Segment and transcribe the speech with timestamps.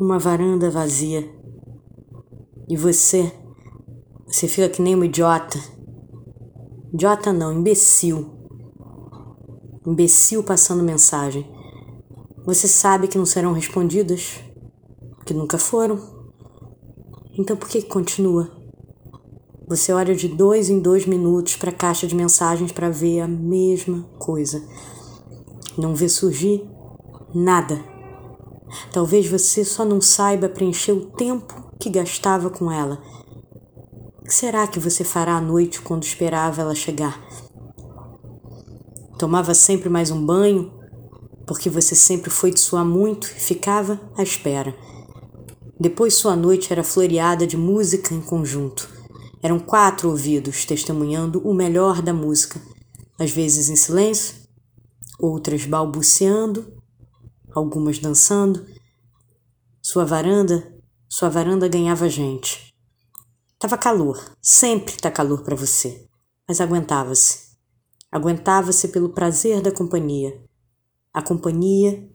[0.00, 1.28] uma varanda vazia.
[2.68, 3.32] E você,
[4.26, 5.58] você fica que nem um idiota.
[6.92, 8.30] Idiota não, imbecil.
[9.86, 11.46] Imbecil passando mensagem.
[12.44, 14.40] Você sabe que não serão respondidas,
[15.24, 15.98] que nunca foram.
[17.38, 18.50] Então por que continua?
[19.66, 23.28] Você olha de dois em dois minutos para a caixa de mensagens para ver a
[23.28, 24.62] mesma coisa.
[25.76, 26.68] Não vê surgir
[27.34, 27.93] nada.
[28.92, 33.02] Talvez você só não saiba preencher o tempo que gastava com ela.
[34.20, 37.22] O que será que você fará à noite quando esperava ela chegar?
[39.18, 40.72] Tomava sempre mais um banho,
[41.46, 44.74] porque você sempre foi de suar muito e ficava à espera.
[45.78, 48.88] Depois sua noite era floreada de música em conjunto.
[49.42, 52.60] Eram quatro ouvidos testemunhando o melhor da música,
[53.18, 54.36] às vezes em silêncio,
[55.18, 56.72] outras balbuciando,
[57.54, 58.66] algumas dançando.
[59.80, 60.74] Sua varanda,
[61.08, 62.74] sua varanda ganhava gente.
[63.58, 66.08] Tava calor, sempre tá calor para você,
[66.48, 67.54] mas aguentava-se.
[68.10, 70.44] Aguentava-se pelo prazer da companhia.
[71.12, 72.10] A companhia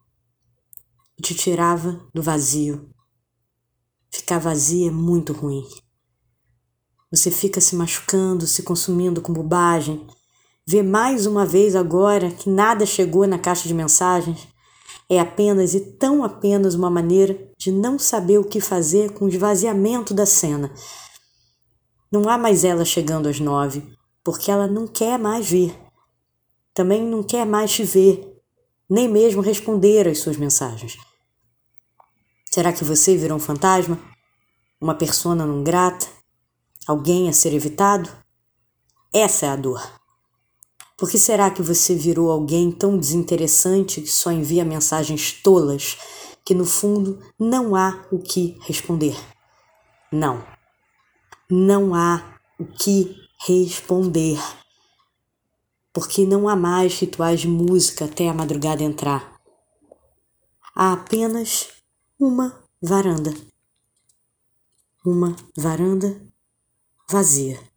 [1.22, 2.90] te tirava do vazio.
[4.12, 5.64] Ficar vazia é muito ruim.
[7.12, 10.06] Você fica se machucando, se consumindo com bobagem.
[10.68, 14.48] Vê mais uma vez agora que nada chegou na caixa de mensagens
[15.10, 19.30] é apenas e tão apenas uma maneira de não saber o que fazer com o
[19.30, 20.72] esvaziamento da cena.
[22.12, 23.84] Não há mais ela chegando às nove,
[24.24, 25.76] porque ela não quer mais vir.
[26.74, 28.40] Também não quer mais te ver,
[28.88, 30.98] nem mesmo responder às suas mensagens.
[32.52, 34.00] Será que você virou um fantasma?
[34.80, 36.08] Uma persona não grata?
[36.88, 38.10] Alguém a ser evitado?
[39.14, 39.99] Essa é a dor.
[41.00, 45.98] Por que será que você virou alguém tão desinteressante que só envia mensagens tolas
[46.44, 49.16] que no fundo não há o que responder?
[50.12, 50.46] Não.
[51.50, 53.16] Não há o que
[53.48, 54.38] responder.
[55.94, 59.40] Porque não há mais rituais de música até a madrugada entrar.
[60.76, 61.70] Há apenas
[62.20, 63.34] uma varanda.
[65.06, 66.22] Uma varanda
[67.10, 67.69] vazia.